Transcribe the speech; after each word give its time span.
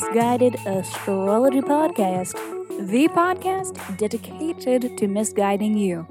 Miss 0.00 0.14
Guided 0.14 0.54
Astrology 0.66 1.60
Podcast, 1.60 2.32
the 2.90 3.08
podcast 3.08 3.98
dedicated 3.98 4.96
to 4.96 5.06
misguiding 5.06 5.76
you. 5.76 6.06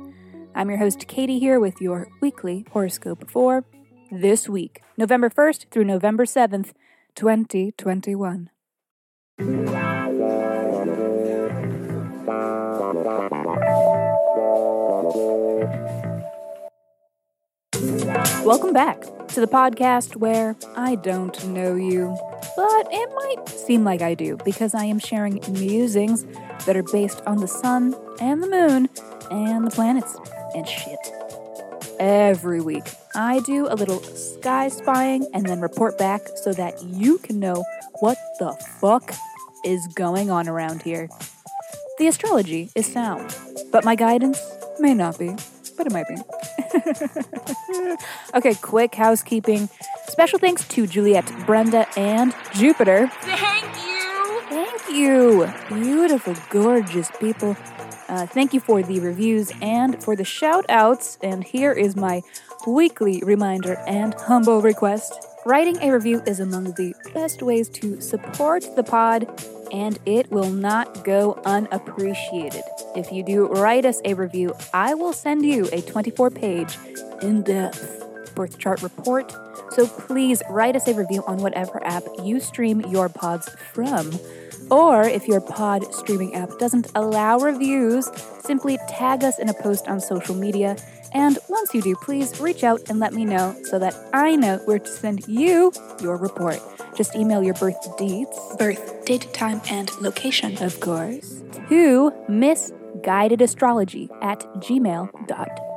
I'm 0.54 0.70
your 0.70 0.78
host, 0.78 1.08
Katie, 1.08 1.40
here 1.40 1.60
with 1.60 1.82
your 1.82 2.08
weekly 2.22 2.66
horoscope 2.72 3.32
for 3.32 3.66
this 4.12 4.48
week, 4.48 4.82
November 4.96 5.30
1st 5.32 5.72
through 5.72 5.86
November 5.86 6.26
7th, 6.26 6.74
2021. 7.16 8.52
Welcome 18.46 18.74
back 18.74 19.02
to 19.30 19.40
the 19.40 19.48
podcast 19.48 20.16
where 20.16 20.56
I 20.76 20.96
don't 20.96 21.44
know 21.48 21.76
you, 21.76 22.16
but 22.60 22.90
it 22.92 23.10
might 23.16 23.48
seem 23.48 23.86
like 23.86 24.02
I 24.02 24.16
do 24.16 24.36
because 24.44 24.76
I 24.76 24.84
am 24.84 25.00
sharing 25.00 25.40
musings 25.50 26.26
that 26.66 26.76
are 26.76 26.84
based 26.84 27.22
on 27.26 27.38
the 27.38 27.48
sun 27.48 27.96
and 28.20 28.44
the 28.44 28.50
moon 28.50 28.90
and 29.32 29.66
the 29.66 29.72
planets 29.72 30.18
and 30.54 30.68
shit. 30.68 31.00
Every 32.02 32.60
week, 32.60 32.84
I 33.16 33.40
do 33.46 33.68
a 33.70 33.76
little 33.76 34.04
sky 34.04 34.68
spying 34.68 35.26
and 35.34 35.46
then 35.46 35.62
report 35.62 35.98
back 35.98 36.28
so 36.36 36.52
that 36.52 36.84
you 36.84 37.20
can 37.20 37.40
know 37.40 37.64
what 38.02 38.18
the 38.40 38.52
fuck 38.82 39.14
is 39.64 39.88
going 39.96 40.30
on 40.30 40.50
around 40.50 40.82
here. 40.82 41.08
The 41.98 42.08
astrology 42.08 42.72
is 42.76 42.92
sound, 42.92 43.34
but 43.72 43.86
my 43.86 43.96
guidance 43.96 44.38
may 44.80 44.94
not 44.94 45.18
be, 45.18 45.34
but 45.78 45.88
it 45.88 45.94
might 45.94 46.08
be. 46.10 46.18
okay, 48.36 48.56
quick 48.56 48.96
housekeeping. 48.96 49.70
Special 50.10 50.40
thanks 50.40 50.68
to 50.70 50.88
Juliet, 50.88 51.32
Brenda, 51.46 51.88
and 51.96 52.34
Jupiter. 52.54 53.12
Thank 53.22 53.64
you. 53.86 54.42
Thank 54.50 54.90
you. 54.90 55.54
Beautiful, 55.70 56.36
gorgeous 56.50 57.12
people. 57.20 57.56
Uh, 58.10 58.26
thank 58.26 58.52
you 58.52 58.60
for 58.60 58.82
the 58.82 59.00
reviews 59.00 59.52
and 59.62 60.04
for 60.04 60.16
the 60.16 60.26
shout 60.26 60.66
outs. 60.68 61.20
And 61.22 61.44
here 61.44 61.72
is 61.72 61.96
my 61.96 62.24
weekly 62.66 63.22
reminder 63.24 63.76
and 63.88 64.16
humble 64.16 64.64
request. 64.64 65.14
Writing 65.46 65.78
a 65.84 65.92
review 65.92 66.24
is 66.26 66.40
among 66.40 66.74
the 66.74 66.96
best 67.14 67.44
ways 67.44 67.70
to 67.70 68.02
support 68.02 68.66
the 68.76 68.84
pod, 68.84 69.28
and 69.72 70.00
it 70.08 70.30
will 70.32 70.50
not 70.50 71.04
go 71.04 71.40
unappreciated. 71.46 72.64
If 72.96 73.12
you 73.12 73.22
do 73.24 73.48
write 73.48 73.86
us 73.86 74.02
a 74.04 74.16
review, 74.16 74.56
I 74.74 74.96
will 74.96 75.14
send 75.14 75.46
you 75.46 75.70
a 75.72 75.82
24 75.82 76.32
page, 76.32 76.78
in 77.22 77.44
depth 77.44 78.09
birth 78.36 78.58
chart 78.58 78.82
report. 78.82 79.34
So 79.72 79.88
please 79.88 80.42
write 80.50 80.76
us 80.76 80.88
a 80.88 80.94
review 80.94 81.24
on 81.28 81.38
whatever 81.38 81.86
app 81.86 82.04
you 82.24 82.40
stream 82.40 82.82
your 82.82 83.10
pods 83.10 83.50
from. 83.74 84.12
Or 84.72 85.04
if 85.04 85.28
your 85.28 85.42
pod 85.42 85.94
streaming 85.94 86.36
app 86.36 86.58
doesn't 86.60 86.88
allow 86.96 87.40
reviews, 87.40 88.08
simply 88.44 88.78
tag 88.88 89.24
us 89.24 89.40
in 89.40 89.50
a 89.50 89.54
post 89.54 89.88
on 89.88 90.00
social 90.00 90.36
media. 90.36 90.78
And 91.14 91.40
once 91.48 91.74
you 91.74 91.82
do, 91.82 91.96
please 91.96 92.40
reach 92.40 92.64
out 92.64 92.82
and 92.90 93.00
let 93.00 93.14
me 93.14 93.26
know 93.26 93.56
so 93.64 93.80
that 93.80 93.96
I 94.14 94.36
know 94.36 94.58
where 94.66 94.80
to 94.80 94.88
send 94.88 95.28
you 95.28 95.72
your 96.02 96.18
report. 96.18 96.60
Just 96.96 97.16
email 97.16 97.42
your 97.42 97.56
birth 97.56 97.98
dates, 97.98 98.56
birth 98.58 99.06
date, 99.06 99.34
time, 99.34 99.62
and 99.70 99.90
location, 100.02 100.62
of 100.62 100.80
course, 100.80 101.42
to 101.70 102.12
misguidedastrology 102.30 104.10
at 104.22 104.40
gmail.com. 104.58 105.69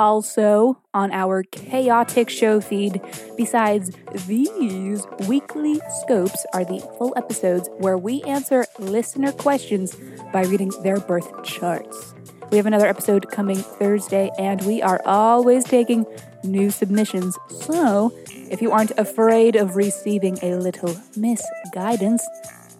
Also, 0.00 0.78
on 0.94 1.12
our 1.12 1.42
chaotic 1.42 2.30
show 2.30 2.58
feed, 2.58 3.02
besides 3.36 3.90
these 4.26 5.06
weekly 5.28 5.78
scopes, 6.00 6.46
are 6.54 6.64
the 6.64 6.78
full 6.96 7.12
episodes 7.18 7.68
where 7.76 7.98
we 7.98 8.22
answer 8.22 8.64
listener 8.78 9.30
questions 9.30 9.94
by 10.32 10.44
reading 10.44 10.72
their 10.82 11.00
birth 11.00 11.44
charts. 11.44 12.14
We 12.50 12.56
have 12.56 12.64
another 12.64 12.86
episode 12.86 13.30
coming 13.30 13.58
Thursday, 13.58 14.30
and 14.38 14.62
we 14.62 14.80
are 14.80 15.02
always 15.04 15.64
taking 15.64 16.06
new 16.42 16.70
submissions. 16.70 17.36
So, 17.50 18.10
if 18.50 18.62
you 18.62 18.72
aren't 18.72 18.92
afraid 18.92 19.54
of 19.54 19.76
receiving 19.76 20.38
a 20.42 20.54
little 20.54 20.96
misguidance, 21.14 22.26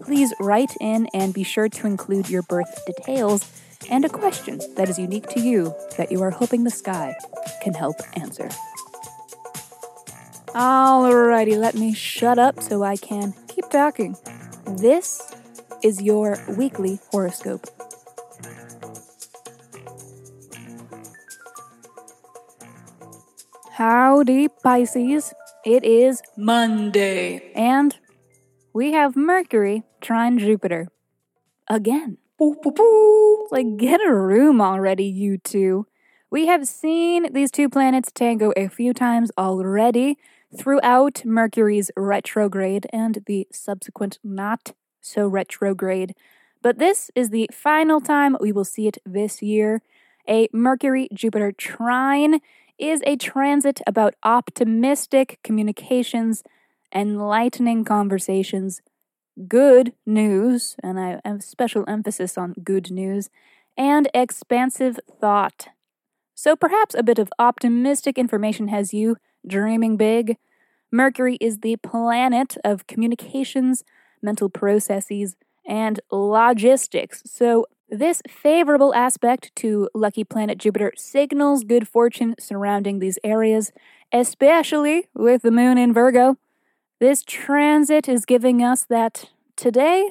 please 0.00 0.32
write 0.40 0.74
in 0.80 1.06
and 1.12 1.34
be 1.34 1.44
sure 1.44 1.68
to 1.68 1.86
include 1.86 2.30
your 2.30 2.42
birth 2.44 2.82
details 2.86 3.44
and 3.88 4.04
a 4.04 4.08
question 4.08 4.60
that 4.76 4.88
is 4.88 4.98
unique 4.98 5.28
to 5.28 5.40
you 5.40 5.74
that 5.96 6.12
you 6.12 6.22
are 6.22 6.30
hoping 6.30 6.64
the 6.64 6.70
sky 6.70 7.14
can 7.62 7.74
help 7.74 7.96
answer. 8.14 8.48
Alrighty, 10.48 11.56
let 11.56 11.74
me 11.74 11.94
shut 11.94 12.38
up 12.38 12.60
so 12.60 12.82
I 12.82 12.96
can 12.96 13.34
keep 13.48 13.70
talking. 13.70 14.16
This 14.66 15.32
is 15.82 16.02
your 16.02 16.36
weekly 16.58 16.98
horoscope. 17.10 17.66
Howdy, 23.72 24.48
Pisces. 24.48 25.32
It 25.64 25.84
is 25.84 26.20
Monday. 26.36 27.52
And 27.54 27.96
we 28.72 28.92
have 28.92 29.16
Mercury 29.16 29.84
trine 30.00 30.38
Jupiter. 30.38 30.88
Again. 31.68 32.18
Like, 33.50 33.76
get 33.76 34.00
a 34.00 34.14
room 34.14 34.62
already, 34.62 35.04
you 35.04 35.36
two. 35.36 35.86
We 36.30 36.46
have 36.46 36.66
seen 36.66 37.32
these 37.34 37.50
two 37.50 37.68
planets 37.68 38.10
tango 38.12 38.52
a 38.56 38.68
few 38.68 38.94
times 38.94 39.30
already 39.36 40.16
throughout 40.56 41.22
Mercury's 41.24 41.90
retrograde 41.96 42.86
and 42.92 43.22
the 43.26 43.46
subsequent 43.52 44.18
not 44.24 44.72
so 45.02 45.26
retrograde. 45.26 46.14
But 46.62 46.78
this 46.78 47.10
is 47.14 47.28
the 47.28 47.50
final 47.52 48.00
time 48.00 48.36
we 48.40 48.52
will 48.52 48.64
see 48.64 48.86
it 48.86 48.96
this 49.04 49.42
year. 49.42 49.82
A 50.26 50.48
Mercury 50.52 51.08
Jupiter 51.12 51.52
trine 51.52 52.40
is 52.78 53.02
a 53.04 53.16
transit 53.16 53.82
about 53.86 54.14
optimistic 54.22 55.38
communications, 55.44 56.42
enlightening 56.94 57.84
conversations, 57.84 58.80
good 59.48 59.92
news, 60.06 60.76
and 60.82 60.98
I 60.98 61.20
have 61.24 61.42
special 61.42 61.84
emphasis 61.88 62.36
on 62.36 62.54
good 62.64 62.90
news, 62.90 63.30
and 63.76 64.08
expansive 64.12 64.98
thought. 65.20 65.68
So 66.34 66.56
perhaps 66.56 66.94
a 66.94 67.02
bit 67.02 67.18
of 67.18 67.30
optimistic 67.38 68.18
information 68.18 68.68
has 68.68 68.94
you 68.94 69.16
dreaming 69.46 69.96
big. 69.96 70.36
Mercury 70.90 71.36
is 71.40 71.60
the 71.60 71.76
planet 71.76 72.56
of 72.64 72.86
communications, 72.86 73.84
mental 74.22 74.48
processes, 74.48 75.36
and 75.66 76.00
logistics. 76.10 77.22
So 77.26 77.66
this 77.88 78.22
favorable 78.28 78.94
aspect 78.94 79.54
to 79.56 79.88
lucky 79.94 80.24
planet 80.24 80.58
Jupiter 80.58 80.92
signals 80.96 81.64
good 81.64 81.88
fortune 81.88 82.34
surrounding 82.38 82.98
these 82.98 83.18
areas, 83.24 83.72
especially 84.12 85.08
with 85.14 85.42
the 85.42 85.50
moon 85.50 85.76
in 85.76 85.92
Virgo. 85.92 86.36
This 87.00 87.22
transit 87.22 88.10
is 88.10 88.26
giving 88.26 88.62
us 88.62 88.84
that 88.90 89.30
today 89.56 90.10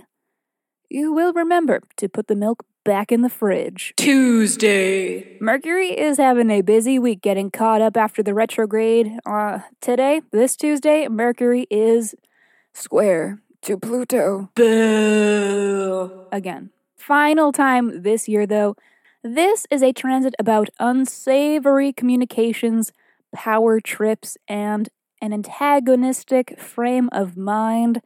you 0.89 1.13
will 1.13 1.33
remember 1.33 1.81
to 1.97 2.09
put 2.09 2.25
the 2.25 2.35
milk 2.35 2.65
back 2.83 3.11
in 3.11 3.21
the 3.21 3.29
fridge. 3.29 3.93
Tuesday. 3.95 5.37
Mercury 5.39 5.89
is 5.89 6.17
having 6.17 6.49
a 6.49 6.61
busy 6.61 6.97
week 6.97 7.21
getting 7.21 7.51
caught 7.51 7.79
up 7.79 7.95
after 7.95 8.23
the 8.23 8.33
retrograde. 8.33 9.19
Uh, 9.23 9.59
today, 9.81 10.23
this 10.31 10.55
Tuesday, 10.55 11.07
Mercury 11.07 11.67
is 11.69 12.15
square 12.73 13.39
to 13.61 13.77
Pluto. 13.77 14.49
Boo. 14.55 16.25
Again. 16.31 16.71
Final 16.97 17.51
time 17.51 18.01
this 18.01 18.27
year, 18.27 18.47
though. 18.47 18.75
This 19.21 19.67
is 19.69 19.83
a 19.83 19.93
transit 19.93 20.33
about 20.39 20.69
unsavory 20.79 21.93
communications, 21.93 22.91
power 23.31 23.79
trips, 23.79 24.37
and 24.47 24.89
an 25.21 25.33
antagonistic 25.33 26.59
frame 26.59 27.09
of 27.11 27.37
mind. 27.37 28.01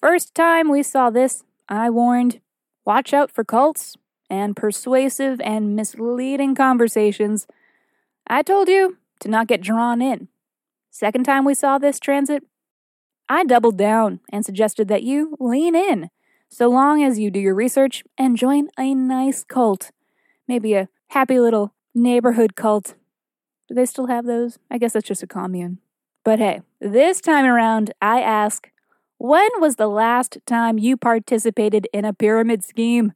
First 0.00 0.34
time 0.34 0.68
we 0.68 0.82
saw 0.82 1.10
this, 1.10 1.44
I 1.68 1.90
warned 1.90 2.40
watch 2.84 3.12
out 3.12 3.30
for 3.30 3.44
cults 3.44 3.96
and 4.30 4.56
persuasive 4.56 5.40
and 5.40 5.74
misleading 5.74 6.54
conversations. 6.54 7.46
I 8.26 8.42
told 8.42 8.68
you 8.68 8.98
to 9.20 9.28
not 9.28 9.46
get 9.46 9.60
drawn 9.60 10.00
in. 10.00 10.28
Second 10.90 11.24
time 11.24 11.44
we 11.44 11.54
saw 11.54 11.78
this 11.78 12.00
transit, 12.00 12.44
I 13.28 13.44
doubled 13.44 13.76
down 13.76 14.20
and 14.30 14.44
suggested 14.44 14.88
that 14.88 15.02
you 15.02 15.36
lean 15.38 15.74
in, 15.74 16.10
so 16.48 16.68
long 16.68 17.02
as 17.02 17.18
you 17.18 17.30
do 17.30 17.38
your 17.38 17.54
research 17.54 18.04
and 18.16 18.36
join 18.36 18.68
a 18.78 18.94
nice 18.94 19.44
cult. 19.44 19.90
Maybe 20.46 20.74
a 20.74 20.88
happy 21.08 21.38
little 21.38 21.74
neighborhood 21.94 22.56
cult. 22.56 22.94
Do 23.68 23.74
they 23.74 23.84
still 23.84 24.06
have 24.06 24.24
those? 24.24 24.58
I 24.70 24.78
guess 24.78 24.94
that's 24.94 25.08
just 25.08 25.22
a 25.22 25.26
commune. 25.26 25.78
But 26.28 26.40
hey, 26.40 26.60
this 26.78 27.22
time 27.22 27.46
around, 27.46 27.94
I 28.02 28.20
ask 28.20 28.70
when 29.16 29.48
was 29.60 29.76
the 29.76 29.86
last 29.86 30.36
time 30.44 30.76
you 30.76 30.98
participated 30.98 31.88
in 31.90 32.04
a 32.04 32.12
pyramid 32.12 32.62
scheme? 32.62 33.14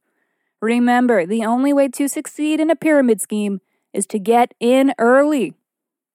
Remember, 0.62 1.26
the 1.26 1.44
only 1.44 1.74
way 1.74 1.88
to 1.88 2.08
succeed 2.08 2.58
in 2.58 2.70
a 2.70 2.74
pyramid 2.74 3.20
scheme 3.20 3.60
is 3.92 4.06
to 4.06 4.18
get 4.18 4.54
in 4.60 4.94
early. 4.98 5.52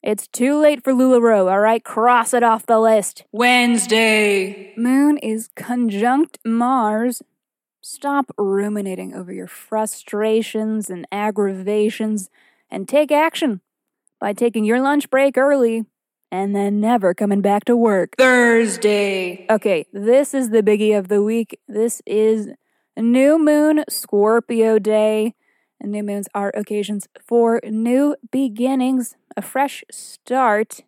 It's 0.01 0.27
too 0.27 0.59
late 0.59 0.83
for 0.83 0.91
LuLaRoe, 0.91 1.51
alright? 1.51 1.83
Cross 1.83 2.33
it 2.33 2.41
off 2.41 2.65
the 2.65 2.79
list. 2.79 3.25
Wednesday. 3.31 4.73
Moon 4.75 5.19
is 5.19 5.51
conjunct 5.55 6.39
Mars. 6.43 7.21
Stop 7.79 8.31
ruminating 8.39 9.13
over 9.13 9.31
your 9.31 9.45
frustrations 9.45 10.89
and 10.89 11.05
aggravations 11.11 12.31
and 12.71 12.89
take 12.89 13.11
action 13.11 13.61
by 14.19 14.33
taking 14.33 14.65
your 14.65 14.81
lunch 14.81 15.11
break 15.11 15.38
early 15.38 15.85
and 16.31 16.56
then 16.56 16.79
never 16.79 17.13
coming 17.13 17.41
back 17.41 17.65
to 17.65 17.75
work. 17.75 18.15
Thursday. 18.18 19.45
Okay, 19.50 19.85
this 19.94 20.33
is 20.33 20.50
the 20.50 20.63
biggie 20.63 20.97
of 20.97 21.07
the 21.07 21.24
week. 21.24 21.59
This 21.68 22.01
is 22.06 22.50
New 22.97 23.38
Moon 23.38 23.83
Scorpio 23.89 24.79
Day. 24.79 25.35
And 25.79 25.91
new 25.91 26.03
moons 26.03 26.27
are 26.33 26.51
occasions 26.56 27.07
for 27.24 27.62
new 27.63 28.15
beginnings, 28.31 29.15
a 29.35 29.41
fresh 29.41 29.83
start. 29.91 30.81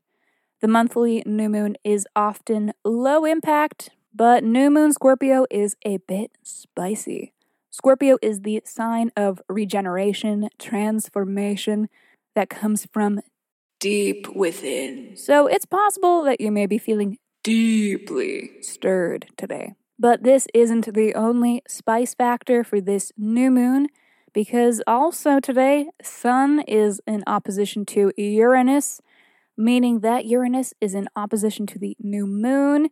The 0.61 0.67
monthly 0.67 1.21
new 1.25 1.47
moon 1.47 1.77
is 1.83 2.07
often 2.15 2.73
low 2.83 3.23
impact, 3.23 3.91
but 4.13 4.43
new 4.43 4.71
moon 4.71 4.91
Scorpio 4.91 5.45
is 5.51 5.75
a 5.85 5.97
bit 5.97 6.31
spicy. 6.41 7.33
Scorpio 7.69 8.17
is 8.21 8.41
the 8.41 8.61
sign 8.65 9.11
of 9.15 9.41
regeneration, 9.47 10.49
transformation 10.57 11.87
that 12.35 12.49
comes 12.49 12.87
from 12.91 13.21
Deep 13.79 14.27
within. 14.35 15.15
so 15.15 15.47
it's 15.47 15.65
possible 15.65 16.23
that 16.23 16.41
you 16.41 16.51
may 16.51 16.65
be 16.65 16.77
feeling 16.77 17.17
Deeply. 17.43 18.51
stirred 18.61 19.27
today. 19.37 19.73
But 19.97 20.23
this 20.23 20.47
isn't 20.53 20.93
the 20.93 21.13
only 21.15 21.61
spice 21.67 22.13
factor 22.13 22.63
for 22.63 22.79
this 22.81 23.11
new 23.17 23.49
moon 23.51 23.87
because 24.33 24.81
also 24.87 25.39
today 25.39 25.87
Sun 26.01 26.61
is 26.67 27.01
in 27.07 27.23
opposition 27.27 27.85
to 27.87 28.11
Uranus, 28.17 29.01
meaning 29.57 29.99
that 30.01 30.25
Uranus 30.25 30.73
is 30.79 30.93
in 30.93 31.07
opposition 31.15 31.65
to 31.67 31.79
the 31.79 31.97
new 31.99 32.25
moon, 32.25 32.89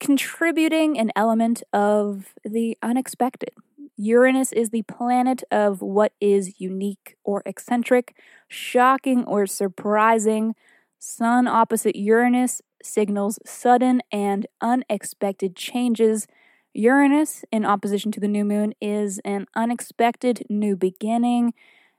contributing 0.00 0.98
an 0.98 1.10
element 1.14 1.62
of 1.72 2.34
the 2.44 2.76
unexpected. 2.82 3.50
Uranus 3.96 4.52
is 4.52 4.70
the 4.70 4.82
planet 4.82 5.42
of 5.50 5.82
what 5.82 6.12
is 6.20 6.60
unique 6.60 7.16
or 7.24 7.42
eccentric, 7.44 8.16
shocking 8.48 9.24
or 9.24 9.46
surprising. 9.46 10.54
Sun 10.98 11.46
opposite 11.46 11.96
Uranus 11.96 12.62
signals 12.82 13.38
sudden 13.44 14.00
and 14.10 14.46
unexpected 14.60 15.54
changes. 15.56 16.26
Uranus, 16.74 17.44
in 17.52 17.64
opposition 17.66 18.10
to 18.12 18.20
the 18.20 18.28
new 18.28 18.44
moon, 18.44 18.72
is 18.80 19.20
an 19.24 19.46
unexpected 19.54 20.44
new 20.48 20.74
beginning. 20.74 21.52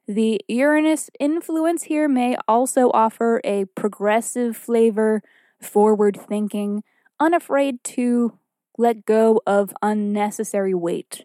The 0.08 0.42
Uranus 0.48 1.10
influence 1.20 1.84
here 1.84 2.10
may 2.10 2.36
also 2.48 2.90
offer 2.92 3.40
a 3.44 3.66
progressive 3.66 4.58
flavor, 4.58 5.22
forward 5.62 6.20
thinking, 6.20 6.84
unafraid 7.20 7.84
to 7.84 8.38
let 8.78 9.06
go 9.06 9.42
of 9.46 9.74
unnecessary 9.82 10.74
weight. 10.74 11.24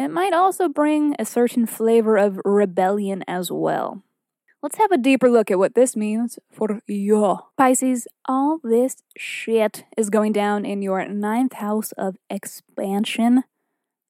It 0.00 0.10
might 0.10 0.32
also 0.32 0.70
bring 0.70 1.14
a 1.18 1.26
certain 1.26 1.66
flavor 1.66 2.16
of 2.16 2.40
rebellion 2.42 3.22
as 3.28 3.52
well. 3.52 4.02
Let's 4.62 4.78
have 4.78 4.90
a 4.90 4.96
deeper 4.96 5.28
look 5.28 5.50
at 5.50 5.58
what 5.58 5.74
this 5.74 5.94
means 5.94 6.38
for 6.50 6.80
you. 6.86 7.40
Pisces, 7.58 8.08
all 8.24 8.60
this 8.64 9.02
shit 9.18 9.84
is 9.98 10.08
going 10.08 10.32
down 10.32 10.64
in 10.64 10.80
your 10.80 11.06
ninth 11.06 11.52
house 11.52 11.92
of 11.98 12.16
expansion. 12.30 13.44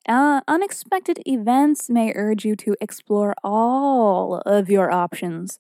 Uh, 0.08 0.42
unexpected 0.46 1.24
events 1.26 1.90
may 1.90 2.12
urge 2.14 2.44
you 2.44 2.54
to 2.54 2.76
explore 2.80 3.34
all 3.42 4.42
of 4.46 4.70
your 4.70 4.92
options. 4.92 5.58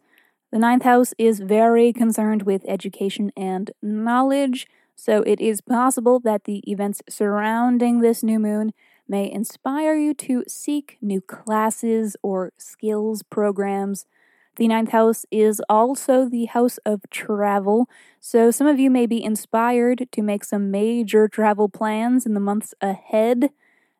The 0.52 0.60
ninth 0.60 0.84
house 0.84 1.12
is 1.18 1.40
very 1.40 1.92
concerned 1.92 2.44
with 2.44 2.62
education 2.68 3.32
and 3.36 3.72
knowledge, 3.82 4.68
so 4.94 5.22
it 5.22 5.40
is 5.40 5.60
possible 5.60 6.20
that 6.20 6.44
the 6.44 6.62
events 6.70 7.02
surrounding 7.08 7.98
this 7.98 8.22
new 8.22 8.38
moon 8.38 8.72
may 9.10 9.30
inspire 9.30 9.96
you 9.96 10.14
to 10.14 10.44
seek 10.46 10.96
new 11.02 11.20
classes 11.20 12.16
or 12.22 12.52
skills 12.56 13.24
programs. 13.24 14.06
The 14.54 14.68
ninth 14.68 14.90
house 14.90 15.26
is 15.32 15.60
also 15.68 16.28
the 16.28 16.44
house 16.44 16.78
of 16.86 17.02
travel, 17.10 17.88
so 18.20 18.52
some 18.52 18.68
of 18.68 18.78
you 18.78 18.88
may 18.88 19.06
be 19.06 19.22
inspired 19.22 20.06
to 20.12 20.22
make 20.22 20.44
some 20.44 20.70
major 20.70 21.26
travel 21.26 21.68
plans 21.68 22.24
in 22.24 22.34
the 22.34 22.40
months 22.40 22.72
ahead. 22.80 23.50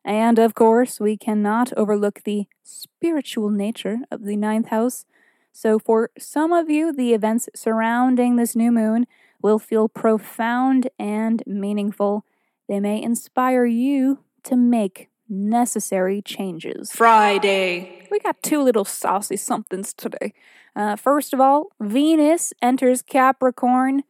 And 0.05 0.39
of 0.39 0.55
course, 0.55 0.99
we 1.01 1.17
cannot 1.17 1.73
overlook 1.75 2.21
the 2.23 2.45
spiritual 2.63 3.49
nature 3.49 3.97
of 4.09 4.23
the 4.23 4.37
ninth 4.37 4.67
house. 4.67 5.05
So, 5.51 5.77
for 5.77 6.09
some 6.17 6.53
of 6.53 6.69
you, 6.69 6.93
the 6.93 7.13
events 7.13 7.49
surrounding 7.53 8.37
this 8.37 8.55
new 8.55 8.71
moon 8.71 9.07
will 9.41 9.59
feel 9.59 9.89
profound 9.89 10.89
and 10.97 11.43
meaningful. 11.45 12.25
They 12.69 12.79
may 12.79 13.01
inspire 13.01 13.65
you 13.65 14.19
to 14.43 14.55
make 14.55 15.09
necessary 15.29 16.21
changes. 16.21 16.91
Friday. 16.91 18.07
We 18.11 18.19
got 18.19 18.43
two 18.43 18.61
little 18.61 18.85
saucy 18.85 19.37
somethings 19.37 19.93
today. 19.93 20.33
Uh, 20.75 20.95
first 20.95 21.33
of 21.33 21.39
all, 21.39 21.71
Venus 21.79 22.53
enters 22.61 23.01
Capricorn, 23.01 24.03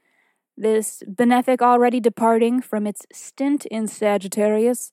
this 0.57 1.03
benefic 1.07 1.61
already 1.61 1.99
departing 1.99 2.61
from 2.61 2.85
its 2.85 3.05
stint 3.11 3.65
in 3.67 3.87
Sagittarius. 3.87 4.91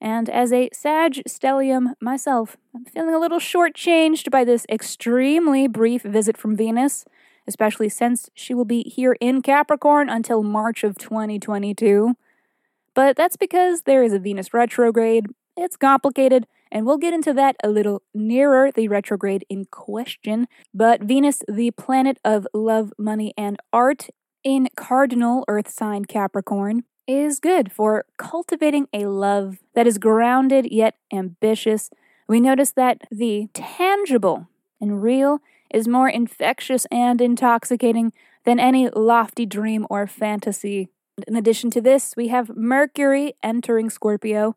And 0.00 0.28
as 0.28 0.52
a 0.52 0.68
Sag 0.72 1.22
stellium 1.28 1.94
myself, 2.00 2.56
I'm 2.74 2.84
feeling 2.84 3.14
a 3.14 3.20
little 3.20 3.38
shortchanged 3.38 4.30
by 4.30 4.44
this 4.44 4.66
extremely 4.68 5.66
brief 5.66 6.02
visit 6.02 6.36
from 6.36 6.56
Venus, 6.56 7.04
especially 7.46 7.88
since 7.88 8.28
she 8.34 8.54
will 8.54 8.64
be 8.64 8.82
here 8.82 9.16
in 9.20 9.40
Capricorn 9.40 10.08
until 10.08 10.42
March 10.42 10.84
of 10.84 10.98
2022. 10.98 12.16
But 12.94 13.16
that's 13.16 13.36
because 13.36 13.82
there 13.82 14.02
is 14.02 14.12
a 14.12 14.18
Venus 14.18 14.54
retrograde. 14.54 15.26
It's 15.56 15.76
complicated, 15.76 16.46
and 16.70 16.86
we'll 16.86 16.98
get 16.98 17.14
into 17.14 17.32
that 17.34 17.56
a 17.62 17.68
little 17.68 18.02
nearer 18.14 18.70
the 18.72 18.88
retrograde 18.88 19.44
in 19.48 19.66
question. 19.66 20.46
But 20.72 21.02
Venus, 21.02 21.42
the 21.48 21.70
planet 21.72 22.18
of 22.24 22.46
love, 22.54 22.92
money, 22.98 23.34
and 23.36 23.56
art, 23.72 24.08
in 24.42 24.68
cardinal 24.76 25.44
Earth 25.48 25.68
sign 25.68 26.04
Capricorn, 26.04 26.84
is 27.06 27.40
good 27.40 27.72
for 27.72 28.04
cultivating 28.16 28.88
a 28.92 29.06
love 29.06 29.58
that 29.74 29.86
is 29.86 29.98
grounded 29.98 30.66
yet 30.70 30.96
ambitious. 31.12 31.90
We 32.28 32.40
notice 32.40 32.72
that 32.72 33.02
the 33.10 33.48
tangible 33.52 34.48
and 34.80 35.02
real 35.02 35.40
is 35.72 35.88
more 35.88 36.08
infectious 36.08 36.86
and 36.90 37.20
intoxicating 37.20 38.12
than 38.44 38.60
any 38.60 38.88
lofty 38.90 39.46
dream 39.46 39.86
or 39.90 40.06
fantasy. 40.06 40.88
In 41.26 41.36
addition 41.36 41.70
to 41.70 41.80
this, 41.80 42.14
we 42.16 42.28
have 42.28 42.56
Mercury 42.56 43.34
entering 43.42 43.88
Scorpio. 43.88 44.56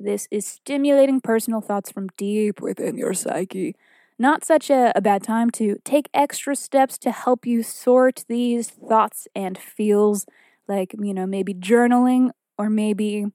This 0.00 0.26
is 0.30 0.44
stimulating 0.44 1.20
personal 1.20 1.60
thoughts 1.60 1.92
from 1.92 2.08
deep 2.16 2.60
within 2.60 2.98
your 2.98 3.14
psyche. 3.14 3.76
Not 4.18 4.44
such 4.44 4.70
a, 4.70 4.92
a 4.96 5.00
bad 5.00 5.22
time 5.22 5.50
to 5.52 5.76
take 5.84 6.08
extra 6.12 6.56
steps 6.56 6.98
to 6.98 7.12
help 7.12 7.46
you 7.46 7.62
sort 7.62 8.24
these 8.28 8.70
thoughts 8.70 9.28
and 9.36 9.56
feels, 9.56 10.26
like, 10.66 10.94
you 11.00 11.14
know, 11.14 11.26
maybe 11.26 11.54
journaling 11.54 12.30
or 12.58 12.68
maybe, 12.68 13.26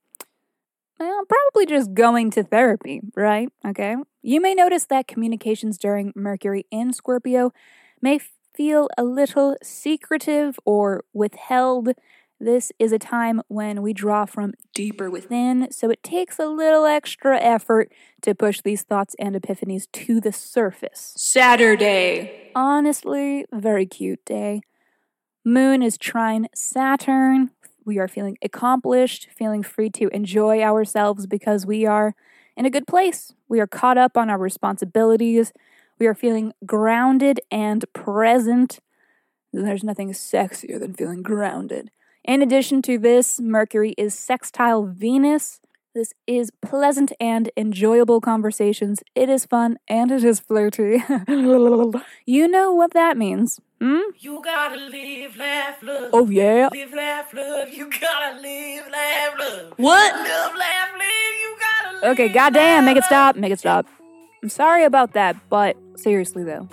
well, 0.99 1.23
probably 1.25 1.65
just 1.65 1.93
going 1.93 2.29
to 2.31 2.43
therapy, 2.43 3.01
right? 3.15 3.49
Okay. 3.65 3.95
You 4.21 4.41
may 4.41 4.53
notice 4.53 4.85
that 4.87 5.07
communications 5.07 5.77
during 5.77 6.11
Mercury 6.13 6.65
in 6.71 6.91
Scorpio 6.91 7.51
may 8.01 8.19
feel 8.53 8.89
a 8.97 9.03
little 9.03 9.55
secretive 9.63 10.59
or 10.65 11.05
withheld. 11.13 11.91
This 12.41 12.71
is 12.79 12.93
a 12.93 12.99
time 12.99 13.41
when 13.49 13.81
we 13.81 13.91
draw 13.91 14.25
from 14.25 14.53
deeper 14.73 15.09
within, 15.09 15.67
so 15.71 15.89
it 15.89 16.01
takes 16.03 16.39
a 16.39 16.47
little 16.47 16.85
extra 16.85 17.37
effort 17.37 17.91
to 18.21 18.33
push 18.33 18.61
these 18.61 18.83
thoughts 18.83 19.13
and 19.19 19.35
epiphanies 19.35 19.91
to 19.91 20.21
the 20.21 20.31
surface. 20.31 21.13
Saturday. 21.17 22.51
Honestly, 22.55 23.45
very 23.51 23.85
cute 23.85 24.23
day. 24.23 24.61
Moon 25.43 25.83
is 25.83 25.97
trine 25.97 26.47
Saturn. 26.55 27.51
We 27.83 27.97
are 27.97 28.07
feeling 28.07 28.37
accomplished, 28.41 29.27
feeling 29.35 29.61
free 29.61 29.89
to 29.89 30.07
enjoy 30.15 30.61
ourselves 30.61 31.27
because 31.27 31.65
we 31.65 31.85
are 31.85 32.15
in 32.55 32.65
a 32.65 32.69
good 32.69 32.87
place. 32.87 33.33
We 33.49 33.59
are 33.59 33.67
caught 33.67 33.97
up 33.97 34.15
on 34.15 34.29
our 34.29 34.37
responsibilities. 34.37 35.51
We 35.99 36.07
are 36.07 36.15
feeling 36.15 36.53
grounded 36.65 37.41
and 37.51 37.83
present. 37.91 38.79
There's 39.51 39.83
nothing 39.83 40.13
sexier 40.13 40.79
than 40.79 40.93
feeling 40.93 41.21
grounded. 41.21 41.91
In 42.23 42.41
addition 42.41 42.81
to 42.83 42.97
this, 42.97 43.39
Mercury 43.39 43.93
is 43.97 44.13
sextile 44.13 44.85
Venus. 44.85 45.59
This 45.95 46.13
is 46.27 46.51
pleasant 46.61 47.11
and 47.19 47.49
enjoyable 47.57 48.21
conversations. 48.21 49.01
It 49.15 49.27
is 49.29 49.45
fun 49.45 49.77
and 49.87 50.11
it 50.11 50.23
is 50.23 50.39
flirty. 50.39 51.03
you 52.25 52.47
know 52.47 52.73
what 52.73 52.93
that 52.93 53.17
means. 53.17 53.59
Hmm? 53.81 53.99
You 54.19 54.41
gotta 54.43 54.75
live, 54.79 55.35
laugh, 55.37 55.81
love. 55.81 56.09
Oh, 56.13 56.29
yeah. 56.29 56.69
Live, 56.71 56.93
laugh, 56.93 57.33
love. 57.33 57.69
You 57.69 57.89
gotta 57.89 58.39
live, 58.39 58.83
laugh, 58.91 59.33
love. 59.39 59.73
What? 59.77 60.13
Love, 60.15 60.55
laugh, 60.55 60.89
live. 60.93 61.35
You 61.41 61.57
gotta 61.59 61.95
live. 61.95 62.11
Okay, 62.11 62.29
goddamn, 62.29 62.85
make 62.85 62.97
it 62.97 63.05
stop, 63.05 63.35
make 63.35 63.51
it 63.51 63.59
stop. 63.59 63.87
I'm 64.43 64.49
sorry 64.49 64.83
about 64.83 65.13
that, 65.13 65.37
but 65.49 65.75
seriously 65.95 66.43
though, 66.43 66.69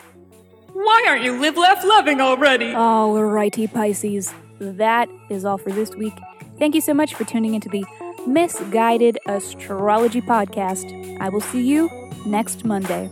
Why 0.73 1.05
aren't 1.09 1.25
you 1.25 1.41
live, 1.41 1.57
laugh, 1.57 1.83
loving 1.85 2.21
already? 2.21 2.75
All 2.75 3.21
righty, 3.23 3.67
Pisces. 3.67 4.35
That 4.59 5.09
is 5.31 5.45
all 5.45 5.59
for 5.59 5.71
this 5.71 5.95
week. 5.95 6.15
Thank 6.59 6.75
you 6.75 6.81
so 6.81 6.95
much 6.95 7.15
for 7.15 7.25
tuning 7.25 7.55
into 7.55 7.69
the 7.69 7.85
Miss 8.27 8.59
Guided 8.71 9.19
Astrology 9.27 10.21
Podcast. 10.21 11.21
I 11.21 11.29
will 11.29 11.41
see 11.41 11.63
you 11.63 11.91
next 12.25 12.65
Monday. 12.65 13.11